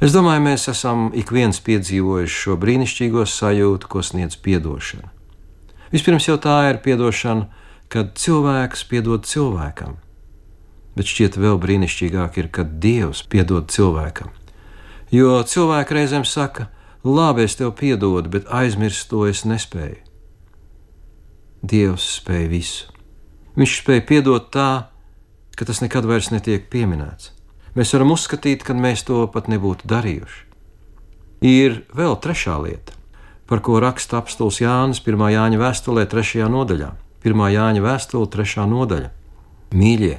Es 0.01 0.17
domāju, 0.17 0.47
mēs 0.49 0.65
esam 0.73 1.11
ik 1.13 1.35
viens 1.37 1.61
piedzīvojuši 1.61 2.39
šo 2.47 2.57
brīnišķīgo 2.65 3.27
sajūtu, 3.29 3.93
ko 3.93 4.01
sniedz 4.01 4.41
atdošana. 4.41 5.13
Vispirms 5.93 6.31
jau 6.33 6.39
tā 6.41 6.57
ir 6.71 6.81
atdošana 6.81 7.61
kad 7.93 8.17
cilvēks 8.17 8.89
piedod 8.89 9.29
cilvēkam. 9.29 10.01
Bet 10.97 11.09
šķiet 11.09 11.39
vēl 11.41 11.59
brīnišķīgāk 11.63 12.39
ir, 12.43 12.49
kad 12.53 12.79
Dievs 12.83 13.23
piedod 13.25 13.71
cilvēkam. 13.73 14.33
Jo 15.13 15.41
cilvēki 15.45 15.97
reizēm 15.97 16.25
saka, 16.29 16.69
labi, 17.05 17.47
es 17.49 17.57
tev 17.57 17.75
piedodu, 17.77 18.29
bet 18.33 18.49
aizmirst 18.53 19.09
to 19.11 19.25
es 19.29 19.45
nespēju. 19.49 20.01
Dievs 21.63 22.07
spēja 22.19 22.49
visu. 22.51 22.89
Viņš 23.57 23.77
spēja 23.83 24.05
piedot 24.09 24.49
tā, 24.53 24.89
ka 25.57 25.69
tas 25.69 25.83
nekad 25.85 26.09
vairs 26.09 26.33
netiek 26.33 26.65
pieminēts. 26.73 27.31
Mēs 27.77 27.93
varam 27.95 28.13
uzskatīt, 28.13 28.65
ka 28.65 28.77
mēs 28.77 29.05
to 29.09 29.25
pat 29.33 29.49
nebūtu 29.53 29.89
darījuši. 29.89 30.41
Ir 31.43 31.79
vēl 31.97 32.17
trešā 32.23 32.57
lieta, 32.63 32.97
par 33.49 33.63
ko 33.65 33.81
raksta 33.83 34.21
apstults 34.21 34.61
Jānis 34.63 35.01
1. 35.03 35.25
Jāņa 35.35 35.61
vēstulē, 35.61 36.05
3. 36.09 36.45
nodaļā. 36.53 36.91
1. 37.25 37.45
Jāņa 37.55 37.85
vēstule, 37.85 38.29
3. 38.31 38.67
nodaļa. 38.71 39.09
Mīļie, 39.73 40.19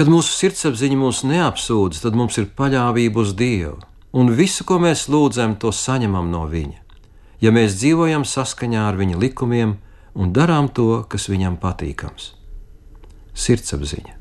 kad 0.00 0.08
mūsu 0.08 0.32
sirdsapziņa 0.32 0.96
mūs 0.96 1.18
neapsūdz, 1.28 1.98
tad 2.00 2.14
mums 2.16 2.38
ir 2.40 2.46
paļāvība 2.56 3.20
uz 3.20 3.34
Dievu, 3.36 3.74
un 4.16 4.30
visu, 4.32 4.64
ko 4.64 4.78
mēs 4.80 5.02
lūdzam, 5.12 5.58
to 5.60 5.68
saņemam 5.76 6.30
no 6.32 6.46
Viņa. 6.48 6.78
Ja 7.44 7.50
mēs 7.52 7.74
dzīvojam 7.76 8.24
saskaņā 8.24 8.86
ar 8.88 8.96
Viņa 8.96 9.18
likumiem 9.20 9.74
un 10.16 10.30
darām 10.32 10.70
to, 10.72 11.02
kas 11.04 11.28
Viņam 11.28 11.58
patīkams. 11.60 12.30
Sirdsapziņa. 13.36 14.16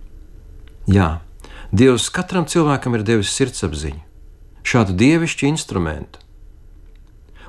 Jā, 0.91 1.07
Dievs 1.71 2.09
katram 2.11 2.43
cilvēkam 2.43 2.97
ir 2.99 3.05
devis 3.07 3.31
sirdsapziņu, 3.39 4.03
šādu 4.67 4.97
dievišķu 4.99 5.47
instrumentu. 5.47 6.19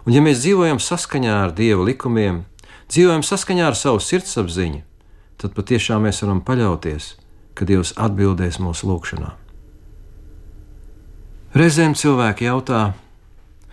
Un, 0.04 0.14
ja 0.14 0.22
mēs 0.22 0.44
dzīvojam 0.44 0.78
saskaņā 0.78 1.34
ar 1.48 1.56
Dieva 1.58 1.82
likumiem, 1.88 2.44
dzīvojam 2.94 3.26
saskaņā 3.26 3.66
ar 3.72 3.80
savu 3.80 3.98
sirdsapziņu, 3.98 4.84
tad 5.42 5.58
patiešām 5.58 6.06
mēs 6.06 6.22
varam 6.22 6.44
paļauties, 6.46 7.16
ka 7.54 7.66
Dievs 7.68 7.92
atbildēs 8.00 8.60
mūsu 8.62 8.88
lūgšanām. 8.90 9.36
Reizēm 11.50 11.96
cilvēki 11.98 12.46
jautā, 12.46 12.92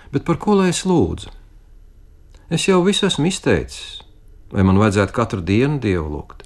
bet 0.09 0.25
par 0.25 0.39
ko 0.41 0.55
lai 0.57 0.71
es 0.71 0.81
lūdzu? 0.87 1.29
Es 2.49 2.63
jau 2.65 2.79
visu 2.85 3.05
esmu 3.05 3.27
izteicis, 3.29 3.99
vai 4.49 4.63
man 4.65 4.79
vajadzētu 4.81 5.13
katru 5.13 5.43
dienu 5.45 5.77
Dievu 5.83 6.07
lūgt? 6.15 6.45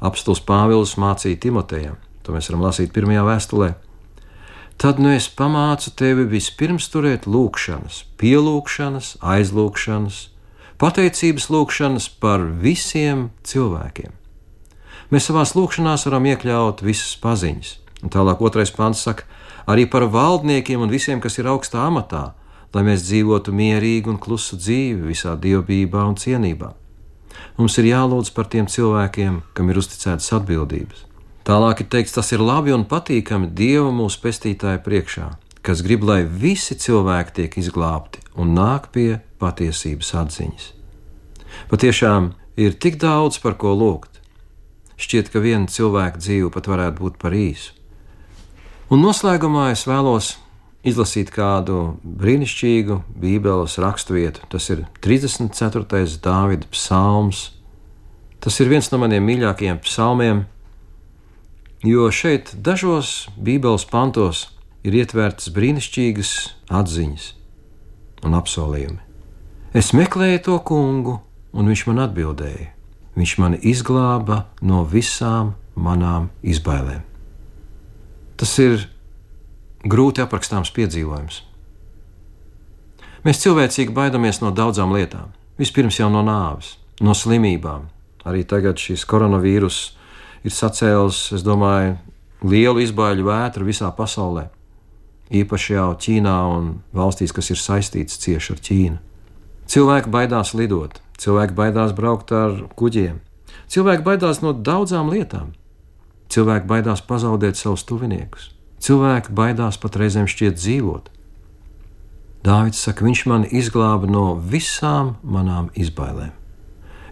Apstults 0.00 0.40
Pāvils 0.46 0.94
mācīja 0.96 1.42
Timotejam, 1.42 1.98
to 2.24 2.32
mēs 2.32 2.48
varam 2.48 2.64
lasīt 2.64 2.94
pirmajā 2.94 3.24
vēstulē. 3.26 3.72
Tad 4.80 5.02
nu 5.02 5.10
es 5.12 5.26
pamācu 5.28 5.92
tevi 5.92 6.24
vispirms 6.30 6.86
turēt 6.88 7.26
lūgšanas, 7.28 7.98
pielūgšanas, 8.22 9.18
aizlūgšanas, 9.20 10.22
pateicības 10.80 11.50
lūgšanas 11.52 12.08
par 12.22 12.46
visiem 12.64 13.28
cilvēkiem. 13.44 14.16
Mēs 15.10 15.26
savā 15.26 15.42
lūgšanā 15.42 15.96
varam 16.06 16.26
iekļaut 16.30 16.82
visas 16.86 17.16
paziņas. 17.18 17.78
Un 18.00 18.12
tālāk 18.14 18.40
otrais 18.40 18.70
pāns 18.70 19.02
saka, 19.02 19.26
arī 19.66 19.86
par 19.90 20.06
valdniekiem 20.08 20.80
un 20.80 20.92
visiem, 20.92 21.20
kas 21.20 21.38
ir 21.38 21.50
augstā 21.50 21.82
amatā, 21.84 22.32
lai 22.74 22.84
mēs 22.86 23.02
dzīvotu 23.04 23.52
mierīgu 23.52 24.14
un 24.14 24.18
klusu 24.22 24.56
dzīvi 24.56 25.10
visā 25.10 25.34
dievbijā 25.36 26.04
un 26.06 26.16
cienībā. 26.16 26.72
Mums 27.58 27.76
ir 27.80 27.90
jālūdz 27.90 28.32
par 28.36 28.48
tiem 28.48 28.68
cilvēkiem, 28.70 29.42
kam 29.54 29.70
ir 29.70 29.80
uzticētas 29.80 30.30
atbildības. 30.38 31.06
Tālāk 31.44 31.82
ir 31.82 31.88
teikts, 31.90 32.14
tas 32.14 32.30
ir 32.32 32.42
labi 32.44 32.70
un 32.70 32.84
patīkami 32.86 33.50
Dieva 33.56 33.90
mūsu 33.90 34.20
pestītāja 34.22 34.78
priekšā, 34.84 35.30
kas 35.66 35.82
grib, 35.82 36.04
lai 36.06 36.22
visi 36.22 36.76
cilvēki 36.78 37.34
tiek 37.40 37.56
izglābti 37.58 38.22
un 38.38 38.54
nāk 38.54 38.90
pie 38.94 39.18
patiesības 39.40 40.12
atziņas. 40.22 40.68
Patiešām 41.72 42.30
ir 42.60 42.76
tik 42.78 43.00
daudz 43.02 43.40
par 43.42 43.56
ko 43.58 43.72
lūgt. 43.74 44.19
Šķiet, 45.00 45.30
ka 45.32 45.40
viena 45.40 45.70
cilvēka 45.70 46.20
dzīve 46.20 46.50
pat 46.52 46.68
varētu 46.68 47.00
būt 47.00 47.18
par 47.22 47.34
īsu. 47.36 47.72
Un 48.92 49.00
noslēgumā 49.04 49.70
es 49.72 49.86
vēlos 49.88 50.34
izlasīt 50.86 51.30
kādu 51.32 51.96
brīnišķīgu 52.02 53.00
Bībeles 53.20 53.78
raksturvietu. 53.80 54.44
Tas 54.52 54.68
ir 54.72 54.84
34. 55.04 56.18
Dāvida 56.24 56.68
psalms. 56.72 57.50
Tas 58.40 58.56
ir 58.60 58.70
viens 58.72 58.88
no 58.92 59.00
maniem 59.02 59.26
mīļākajiem 59.28 59.82
psalmiem, 59.84 60.46
jo 61.84 62.08
šeit 62.08 62.54
dažos 62.56 63.28
Bībeles 63.36 63.84
pantos 63.88 64.46
ir 64.84 64.96
ietvērtas 64.96 65.52
brīnišķīgas 65.52 66.32
atziņas 66.72 67.30
un 68.24 68.36
apsolījumi. 68.40 69.00
Es 69.76 69.92
meklēju 69.94 70.44
to 70.48 70.58
kungu, 70.66 71.20
un 71.52 71.68
viņš 71.70 71.86
man 71.90 72.06
atbildēja. 72.08 72.72
Viņš 73.20 73.36
mani 73.36 73.58
izglāba 73.68 74.46
no 74.64 74.80
visām 74.88 75.52
manām 75.76 76.30
izbailēm. 76.40 77.02
Tas 78.40 78.54
ir 78.62 78.86
grūti 79.84 80.22
aprakstāms 80.24 80.72
piedzīvojums. 80.72 81.42
Mēs 83.26 83.42
cilvēcīgi 83.42 83.92
baidamies 83.92 84.40
no 84.40 84.54
daudzām 84.56 84.94
lietām. 84.96 85.34
Vispirms 85.60 85.98
jau 86.00 86.08
no 86.08 86.22
nāves, 86.24 86.78
no 87.04 87.12
slimībām. 87.12 87.90
Arī 88.24 88.46
tagad 88.48 88.80
šis 88.80 89.04
koronavīrus 89.04 89.82
ir 90.48 90.56
sacēlis, 90.56 91.26
es 91.36 91.44
domāju, 91.44 91.98
lielu 92.40 92.80
izbaiļu 92.86 93.28
vētru 93.28 93.68
visā 93.68 93.92
pasaulē. 93.92 94.46
Īpaši 95.28 95.76
jau 95.76 95.90
Ķīnā 96.00 96.38
un 96.56 96.72
valstīs, 96.96 97.36
kas 97.36 97.52
ir 97.52 97.60
saistītas 97.60 98.16
cieši 98.24 98.56
ar 98.56 98.64
Ķīnu. 98.64 98.98
Cilvēki 99.70 100.10
baidās 100.10 100.50
lidot, 100.58 100.96
cilvēki 101.22 101.54
baidās 101.54 101.92
braukt 101.94 102.32
ar 102.34 102.56
kuģiem, 102.74 103.20
cilvēki 103.70 104.02
baidās 104.02 104.40
no 104.42 104.50
daudzām 104.50 105.12
lietām. 105.12 105.52
Cilvēki 106.30 106.66
baidās 106.66 107.02
pazaudēt 107.06 107.58
savus 107.58 107.84
tuviniekus, 107.86 108.48
cilvēki 108.82 109.30
baidās 109.30 109.78
pat 109.78 110.00
reizēm 110.02 110.26
šķiet 110.30 110.58
dzīvot. 110.58 111.08
Dāvids 112.42 112.82
saka, 112.82 113.06
viņš 113.06 113.24
mani 113.30 113.52
izglāba 113.62 114.10
no 114.10 114.24
visām 114.34 115.16
manām 115.22 115.70
izbailēm. 115.78 116.34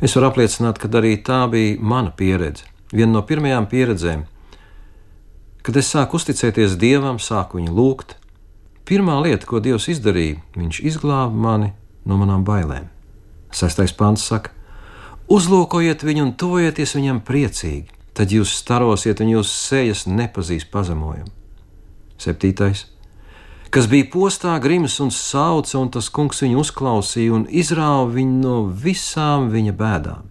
Es 0.03 0.19
varu 0.19 0.33
apliecināt, 0.33 0.83
ka 0.83 0.91
arī 0.99 1.15
tā 1.23 1.45
bija 1.51 1.79
mana 1.79 2.11
pieredze, 2.11 2.67
viena 2.91 3.21
no 3.21 3.27
pirmajām 3.27 3.71
pieredzēm, 3.71 4.27
kad 5.63 5.79
es 5.79 5.95
sāku 5.95 6.19
uzticēties 6.19 6.79
Dievam, 6.81 7.23
sāku 7.23 7.63
viņu 7.63 7.75
lūgt. 7.75 8.19
Pirmā 8.89 9.21
lieta, 9.23 9.47
ko 9.47 9.63
Dievs 9.63 9.91
izdarīja, 9.95 10.41
viņš 10.59 10.87
izglāba 10.91 11.35
mani 11.35 11.77
no 12.09 12.19
manām 12.21 12.45
bailēm. 12.49 12.89
Sestais 13.55 13.95
pants 13.97 14.25
saka: 14.29 14.53
Uzlūkojiet 15.29 16.05
viņu 16.05 16.25
un 16.25 16.35
tuvojieties 16.41 16.95
viņam 16.97 17.23
priecīgi, 17.25 17.89
tad 18.17 18.33
jūs 18.33 18.55
starosiet 18.63 19.21
un 19.21 19.35
jūsu 19.37 19.53
sejas 19.53 20.07
nepazīs 20.09 20.65
pazemojumu. 20.73 21.29
Septītais. 22.19 22.87
Kas 23.69 23.85
bija 23.87 24.07
postā, 24.09 24.55
grims 24.65 24.97
un 25.05 25.13
sauca, 25.13 25.77
un 25.77 25.91
tas 25.93 26.09
kungs 26.09 26.41
viņu 26.41 26.63
uzklausīja 26.63 27.35
un 27.37 27.45
izrāva 27.53 28.07
viņu 28.15 28.41
no 28.41 28.57
visām 28.73 29.51
viņa 29.53 29.75
bēdām. 29.77 30.25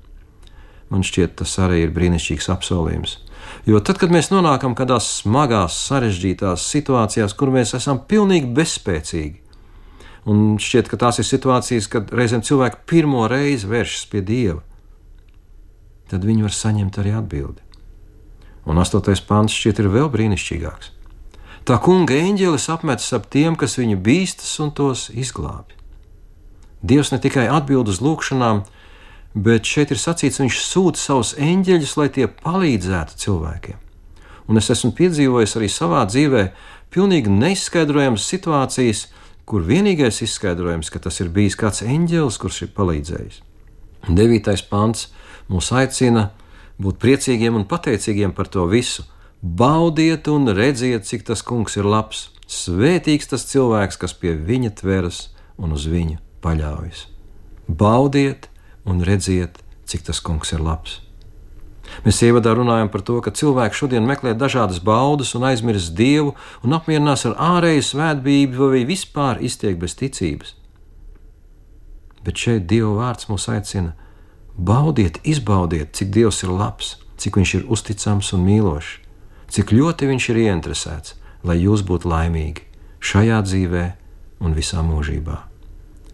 Man 0.90 1.04
šķiet, 1.06 1.36
tas 1.44 1.54
arī 1.62 1.84
ir 1.86 1.94
brīnišķīgs 1.94 2.50
apsolījums. 2.56 3.18
Jo 3.68 3.80
tad, 3.84 4.00
kad 4.02 4.12
mēs 4.12 4.32
nonākam 4.32 4.74
kādās 4.76 5.10
smagās, 5.20 5.78
sarežģītās 5.88 6.66
situācijās, 6.72 7.36
kur 7.38 7.52
mēs 7.54 7.76
esam 7.78 8.02
pilnīgi 8.10 8.50
bezspēcīgi, 8.58 9.42
un 10.28 10.58
šķiet, 10.62 10.90
ka 10.92 11.00
tās 11.00 11.22
ir 11.22 11.28
situācijas, 11.28 11.88
kad 11.92 12.12
reizēm 12.16 12.44
cilvēki 12.46 12.84
pirmo 12.90 13.24
reizi 13.32 13.70
vēršas 13.70 14.10
pie 14.12 14.22
Dieva, 14.28 14.62
tad 16.12 16.28
viņi 16.28 16.46
var 16.48 16.56
saņemt 16.56 17.00
arī 17.02 17.16
atbildi. 17.18 17.64
Un 18.68 18.80
astotais 18.82 19.24
pāns 19.24 19.56
šķiet 19.56 19.80
ir 19.84 19.92
vēl 19.94 20.12
brīnišķīgāks. 20.12 20.92
Tā 21.68 21.76
kunga 21.84 22.16
eņģelis 22.16 22.70
apmetas 22.72 23.10
ap 23.16 23.26
tiem, 23.32 23.56
kas 23.60 23.76
viņu 23.80 23.98
bīstas 24.04 24.54
un 24.64 24.72
tos 24.76 25.10
izglābi. 25.12 25.76
Dievs 26.80 27.12
ne 27.12 27.20
tikai 27.20 27.48
atbild 27.52 27.90
uz 27.92 28.00
lūgšanām, 28.04 28.62
bet 29.36 29.68
šeit 29.68 29.92
ir 29.92 30.00
sacīts, 30.00 30.40
viņš 30.40 30.60
sūta 30.64 31.02
savus 31.02 31.34
eņģeļus, 31.36 31.96
lai 32.00 32.08
tie 32.14 32.28
palīdzētu 32.28 33.20
cilvēkiem. 33.24 33.80
Un 34.48 34.60
es 34.62 34.72
esmu 34.72 34.94
piedzīvojis 34.96 35.58
arī 35.60 35.68
savā 35.72 36.06
dzīvē 36.08 36.46
pilnīgi 36.96 37.34
neizskaidrojamas 37.36 38.28
situācijas, 38.32 39.08
kur 39.48 39.64
vienīgais 39.64 40.20
izskaidrojums, 40.26 40.92
ka 40.92 41.00
tas 41.00 41.22
ir 41.24 41.32
bijis 41.32 41.56
kāds 41.60 41.84
eņģelis, 41.86 42.40
kurš 42.42 42.66
ir 42.66 42.74
palīdzējis. 42.76 43.38
Devītais 44.08 44.64
pants 44.68 45.08
mūs 45.48 45.72
aicina 45.72 46.30
būt 46.84 47.00
priecīgiem 47.02 47.56
un 47.56 47.68
pateicīgiem 47.70 48.36
par 48.36 48.52
to 48.52 48.68
visu. 48.68 49.08
Baudiet 49.42 50.28
un 50.28 50.50
redziet, 50.52 51.08
cik 51.08 51.24
tas 51.30 51.44
kungs 51.46 51.78
ir 51.80 51.88
labs. 51.88 52.28
Svētīgs 52.48 53.32
tas 53.32 53.48
cilvēks, 53.48 54.00
kas 54.00 54.16
pie 54.20 54.36
viņa 54.36 54.74
tveras 54.82 55.28
un 55.58 55.76
uz 55.76 55.88
viņu 55.92 56.20
paļaujas. 56.44 57.08
Baudiet 57.68 58.50
un 58.88 59.04
redziet, 59.04 59.60
cik 59.88 60.08
tas 60.08 60.24
kungs 60.24 60.56
ir 60.56 60.64
labs. 60.64 61.02
Mēs 62.06 62.22
ievadā 62.26 62.54
runājam 62.58 62.92
par 62.94 63.02
to, 63.06 63.18
ka 63.24 63.34
cilvēki 63.34 63.78
šodien 63.78 64.06
meklē 64.08 64.36
dažādas 64.38 64.80
baudas 64.84 65.34
un 65.38 65.48
aizmirst 65.50 65.96
dievu 65.98 66.36
un 66.64 66.78
apmierinās 66.78 67.26
ar 67.30 67.38
ārēju 67.58 67.86
svētbību 67.90 68.72
vai 68.74 68.84
vispār 68.90 69.42
iztiek 69.42 69.80
bez 69.82 69.98
ticības. 69.98 70.54
Bet 72.26 72.38
šeit 72.44 72.68
Dieva 72.68 72.92
vārds 72.98 73.30
mūs 73.32 73.48
aicina: 73.52 73.94
baudiet, 74.58 75.22
izbaudiet, 75.24 75.94
cik 75.96 76.12
Dievs 76.14 76.44
ir 76.44 76.52
labs, 76.52 76.98
cik 77.18 77.40
viņš 77.40 77.54
ir 77.60 77.68
uzticams 77.72 78.34
un 78.36 78.44
mīlošs, 78.46 78.98
cik 79.54 79.72
ļoti 79.72 80.10
viņš 80.12 80.30
ir 80.34 80.42
ieinteresēts, 80.48 81.16
lai 81.48 81.62
jūs 81.62 81.86
būtu 81.88 82.10
laimīgi 82.12 82.66
šajā 83.00 83.40
dzīvē 83.46 83.86
un 84.44 84.58
visā 84.58 84.84
mūžībā. 84.86 85.38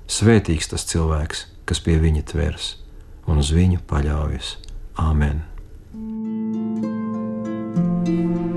Svētīgs 0.07 0.69
tas 0.71 0.85
cilvēks, 0.91 1.47
kas 1.65 1.81
pie 1.83 1.97
viņa 2.03 2.27
tvers 2.33 2.75
un 3.27 3.39
uz 3.39 3.53
viņu 3.55 3.81
paļaujas. 3.87 4.57
Āmen! 4.99 5.52
Thank 8.05 8.47
you. 8.47 8.52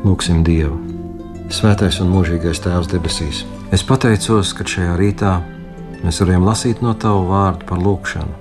Lūksim 0.00 0.38
Dievu! 0.40 0.78
Svētais 1.52 1.98
un 2.00 2.08
mūžīgais 2.08 2.62
Tēvs 2.64 2.88
debesīs, 2.88 3.42
es 3.68 3.82
pateicos, 3.84 4.54
ka 4.56 4.64
šajā 4.64 4.94
rītā 4.96 5.32
mēs 6.00 6.22
varējām 6.22 6.46
lasīt 6.48 6.78
no 6.80 6.94
Tava 6.96 7.20
vārda 7.28 7.66
par 7.68 7.82
lūgšanu, 7.84 8.32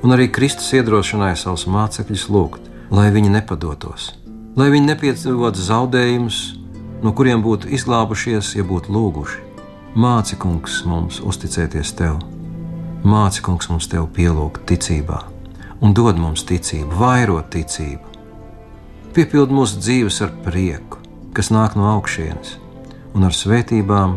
un 0.00 0.14
arī 0.16 0.30
Kristus 0.32 0.70
iedrošināja 0.72 1.36
savus 1.42 1.66
mācekļus 1.68 2.24
lūgt, 2.32 2.70
lai 2.88 3.10
viņi 3.12 3.34
nepadotos, 3.34 4.06
lai 4.56 4.70
viņi 4.72 4.88
nepiedzīvotu 4.94 5.60
zaudējumus, 5.66 6.38
no 7.04 7.12
kuriem 7.12 7.44
būtu 7.44 7.68
izglābušies, 7.76 8.54
ja 8.56 8.64
būtu 8.64 8.94
lūguši. 8.96 9.42
Māci, 9.92 10.38
kungs, 10.40 10.78
mums 10.88 11.18
uzticēties 11.20 11.92
Tev, 12.00 12.16
māci, 13.04 13.44
kungs, 13.44 13.68
mums 13.68 13.90
Tev 13.92 14.08
pielūgt 14.16 14.64
ticībā, 14.72 15.20
un 15.84 15.92
dod 15.92 16.16
mums 16.16 16.46
ticību, 16.48 16.96
vairot 16.96 17.52
ticību 17.52 18.11
Piepild 19.12 19.50
mūsu 19.52 19.76
dzīves 19.76 20.22
ar 20.24 20.30
prieku, 20.40 20.96
kas 21.36 21.50
nāk 21.52 21.74
no 21.76 21.84
augšienes, 21.90 22.54
un 23.12 23.26
ar 23.26 23.34
svētībām, 23.36 24.14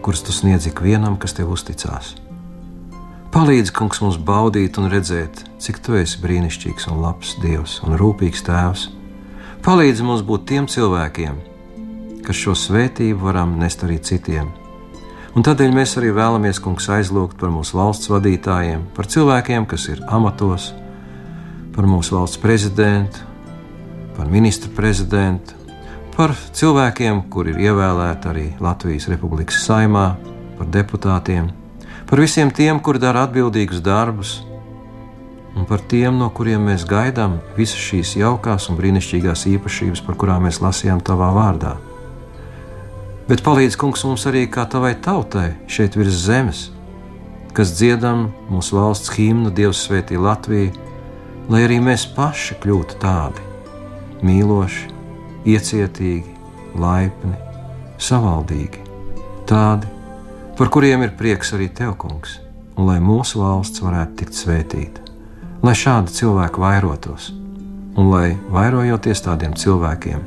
kuras 0.00 0.22
tu 0.24 0.32
sniedz 0.32 0.70
ikvienam, 0.70 1.18
kas 1.20 1.36
tev 1.36 1.50
uzticās. 1.52 2.14
Palīdzi, 3.34 3.74
kungs, 3.76 4.00
mums 4.00 4.16
baudīt 4.16 4.80
un 4.80 4.88
redzēt, 4.88 5.42
cik 5.60 5.82
tu 5.84 5.98
esi 6.00 6.22
brīnišķīgs 6.24 6.88
un 6.88 7.04
labs 7.04 7.34
Dievs 7.42 7.76
un 7.84 7.98
rūpīgs 8.00 8.46
Tēvs. 8.48 8.86
Palīdzi 9.68 10.08
mums 10.08 10.24
būt 10.24 10.48
tiem 10.48 10.64
cilvēkiem, 10.64 11.36
kas 12.24 12.40
šo 12.40 12.56
svētību 12.56 13.28
varam 13.28 13.58
nest 13.60 13.84
arī 13.84 14.00
citiem. 14.00 14.48
Un 15.36 15.44
tādēļ 15.44 15.76
mēs 15.76 15.98
arī 16.00 16.16
vēlamies, 16.16 16.64
kungs, 16.64 16.88
aizlūgt 16.88 17.36
par 17.36 17.52
mūsu 17.52 17.76
valsts 17.76 18.08
vadītājiem, 18.08 18.88
par 18.96 19.12
cilvēkiem, 19.12 19.68
kas 19.68 19.90
ir 19.92 20.00
amatos, 20.08 20.72
par 21.76 21.84
mūsu 21.84 22.16
valsts 22.16 22.40
prezidentu, 22.40 23.27
par 24.18 24.26
ministru 24.26 24.72
prezidentu, 24.74 25.54
par 26.16 26.34
cilvēkiem, 26.34 27.28
kuri 27.30 27.52
ir 27.54 27.68
ievēlēti 27.68 28.26
arī 28.26 28.46
Latvijas 28.58 29.06
Republikas 29.12 29.60
saimā, 29.62 30.16
par 30.58 30.66
deputātiem, 30.74 31.52
par 32.10 32.18
visiem 32.18 32.50
tiem, 32.50 32.80
kuri 32.82 32.98
dara 32.98 33.22
atbildīgus 33.28 33.78
darbus, 33.78 34.40
un 35.54 35.68
par 35.70 35.84
tiem, 35.86 36.18
no 36.18 36.32
kuriem 36.34 36.66
mēs 36.66 36.82
gaidām 36.88 37.38
visas 37.54 37.78
šīs 37.78 38.16
jaukās 38.18 38.66
un 38.66 38.80
brīnišķīgās 38.80 39.46
īpašības, 39.54 40.02
par 40.02 40.18
kurām 40.18 40.48
mēs 40.48 40.58
lasījām 40.64 40.98
tavā 41.06 41.30
vārdā. 41.38 41.76
Bet 43.30 43.44
palīdz 43.46 43.78
kungs 43.78 44.02
mums 44.08 44.26
arī 44.26 44.48
kā 44.50 44.66
tavai 44.66 44.96
tautai 44.98 45.52
šeit 45.70 45.94
virs 45.94 46.24
zemes, 46.26 46.68
kas 47.54 47.76
dziedam 47.78 48.32
mūsu 48.50 48.80
valsts 48.80 49.14
himnu 49.14 49.54
Dievs 49.54 49.86
svētī 49.86 50.18
Latviju, 50.18 50.72
lai 51.52 51.68
arī 51.68 51.78
mēs 51.84 52.10
paši 52.18 52.58
kļūtu 52.58 52.98
tādi 52.98 53.47
mīloši, 54.24 54.88
iecietīgi, 55.48 56.34
laipni, 56.78 57.34
savaldīgi, 58.02 58.84
tādi, 59.48 59.90
par 60.58 60.72
kuriem 60.74 61.06
ir 61.06 61.14
prieks 61.18 61.54
arī 61.56 61.70
tev, 61.70 61.94
kungs, 62.00 62.38
un 62.76 62.90
lai 62.90 62.98
mūsu 63.02 63.42
valsts 63.42 63.82
varētu 63.84 64.20
tikt 64.22 64.38
svētīta, 64.38 65.06
lai 65.62 65.74
šādi 65.78 66.14
cilvēki 66.20 66.62
vairotos, 66.62 67.32
un 67.98 68.12
lai 68.12 68.36
vairojoties 68.54 69.24
tādiem 69.26 69.58
cilvēkiem, 69.58 70.22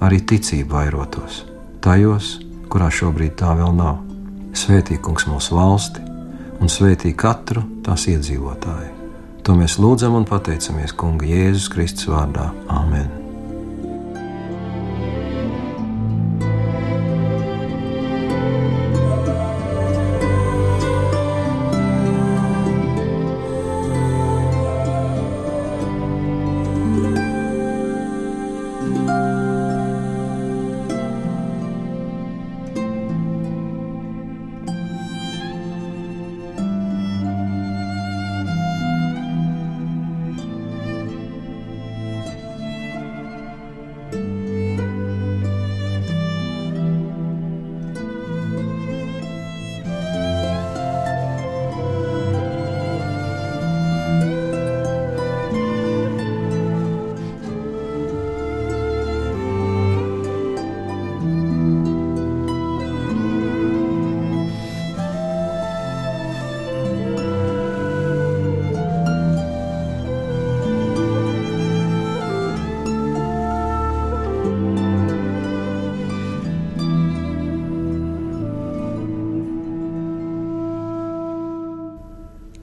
arī 0.00 0.22
ticība 0.26 0.82
vairotos 0.82 1.44
tajos, 1.80 2.36
kurā 2.70 2.90
šobrīd 2.92 3.36
tā 3.40 3.54
vēl 3.58 3.74
nav. 3.76 4.00
Svētī 4.56 4.98
kungs 5.00 5.26
mūsu 5.30 5.56
valsti 5.56 6.04
un 6.60 6.72
svētī 6.72 7.14
katru 7.16 7.64
tās 7.86 8.08
iedzīvotāju. 8.10 8.99
To 9.50 9.56
mēs 9.58 9.80
lūdzam 9.82 10.14
un 10.14 10.26
pateicamies 10.30 10.94
Kunga 10.94 11.26
Jēzus 11.26 11.66
Kristus 11.74 12.06
vārdā. 12.06 12.52
Āmen! 12.70 13.19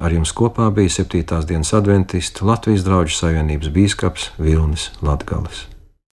Ar 0.08 0.14
jums 0.16 0.32
kopā 0.32 0.70
bija 0.72 0.88
7. 1.04 1.42
dienas 1.50 1.74
adventists 1.76 2.40
Latvijas 2.40 2.86
draugu 2.88 3.12
savienības 3.12 3.74
bīskaps 3.76 4.30
Vilnis 4.40 4.94
Latgales. 5.04 5.66